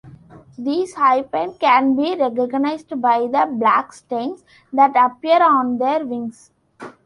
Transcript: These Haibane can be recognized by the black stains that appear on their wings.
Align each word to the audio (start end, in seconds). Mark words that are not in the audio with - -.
These 0.57 0.95
Haibane 0.95 1.59
can 1.59 1.95
be 1.95 2.15
recognized 2.15 2.99
by 2.99 3.27
the 3.27 3.47
black 3.51 3.93
stains 3.93 4.43
that 4.73 4.95
appear 4.95 5.43
on 5.43 5.77
their 5.77 6.03
wings. 6.03 6.49